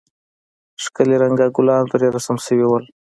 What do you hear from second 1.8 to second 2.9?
پرې رسم سوي وو.